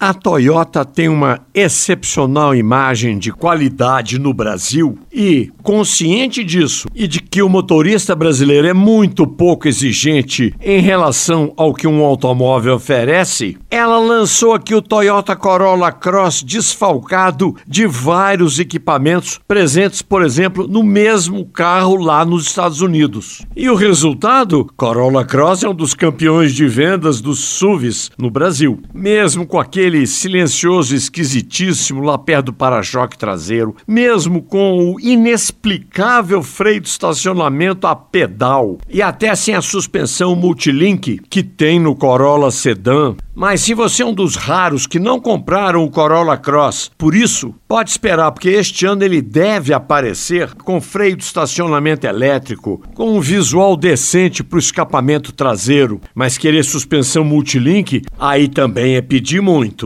A 0.00 0.14
Toyota 0.14 0.84
tem 0.84 1.08
uma 1.08 1.40
excepcional 1.52 2.54
imagem 2.54 3.18
de 3.18 3.32
qualidade 3.32 4.16
no 4.16 4.32
Brasil 4.32 4.96
e, 5.12 5.50
consciente 5.60 6.44
disso 6.44 6.86
e 6.94 7.08
de 7.08 7.20
que 7.20 7.42
o 7.42 7.48
motorista 7.48 8.14
brasileiro 8.14 8.68
é 8.68 8.72
muito 8.72 9.26
pouco 9.26 9.66
exigente 9.66 10.54
em 10.62 10.80
relação 10.80 11.52
ao 11.56 11.74
que 11.74 11.88
um 11.88 12.04
automóvel 12.04 12.76
oferece, 12.76 13.58
ela 13.68 13.98
lançou 13.98 14.54
aqui 14.54 14.72
o 14.72 14.80
Toyota 14.80 15.34
Corolla 15.34 15.90
Cross 15.90 16.44
desfalcado 16.44 17.56
de 17.66 17.84
vários 17.84 18.60
equipamentos 18.60 19.40
presentes, 19.48 20.00
por 20.00 20.22
exemplo, 20.22 20.68
no 20.68 20.84
mesmo 20.84 21.44
carro 21.44 21.96
lá 21.96 22.24
nos 22.24 22.46
Estados 22.46 22.80
Unidos. 22.80 23.42
E 23.56 23.68
o 23.68 23.74
resultado? 23.74 24.64
Corolla 24.76 25.24
Cross 25.24 25.64
é 25.64 25.68
um 25.68 25.74
dos 25.74 25.92
campeões 25.92 26.54
de 26.54 26.68
vendas 26.68 27.20
dos 27.20 27.40
SUVs 27.40 28.12
no 28.16 28.30
Brasil, 28.30 28.80
mesmo 28.94 29.44
com 29.44 29.58
aquele 29.58 29.87
aquele 29.88 30.06
silencioso 30.06 30.94
esquisitíssimo 30.94 32.02
lá 32.02 32.18
perto 32.18 32.46
do 32.46 32.52
para-choque 32.52 33.16
traseiro, 33.16 33.74
mesmo 33.86 34.42
com 34.42 34.92
o 34.92 35.00
inexplicável 35.00 36.42
freio 36.42 36.80
de 36.80 36.88
estacionamento 36.88 37.86
a 37.86 37.96
pedal 37.96 38.78
e 38.88 39.00
até 39.00 39.34
sem 39.34 39.54
a 39.54 39.62
suspensão 39.62 40.36
multilink 40.36 41.20
que 41.30 41.42
tem 41.42 41.80
no 41.80 41.96
Corolla 41.96 42.50
Sedan. 42.50 43.16
Mas 43.34 43.60
se 43.60 43.72
você 43.72 44.02
é 44.02 44.06
um 44.06 44.12
dos 44.12 44.34
raros 44.34 44.84
que 44.84 44.98
não 44.98 45.20
compraram 45.20 45.84
o 45.84 45.90
Corolla 45.90 46.36
Cross, 46.36 46.90
por 46.98 47.14
isso, 47.14 47.54
pode 47.68 47.88
esperar, 47.88 48.32
porque 48.32 48.48
este 48.48 48.84
ano 48.84 49.04
ele 49.04 49.22
deve 49.22 49.72
aparecer 49.72 50.54
com 50.54 50.80
freio 50.80 51.16
de 51.16 51.22
estacionamento 51.22 52.04
elétrico, 52.04 52.82
com 52.94 53.16
um 53.16 53.20
visual 53.20 53.76
decente 53.76 54.42
para 54.42 54.56
o 54.56 54.58
escapamento 54.58 55.32
traseiro, 55.32 56.00
mas 56.12 56.36
querer 56.36 56.64
suspensão 56.64 57.22
multilink, 57.22 58.02
aí 58.18 58.48
também 58.48 58.96
é 58.96 59.00
pedir 59.00 59.40
muito. 59.40 59.77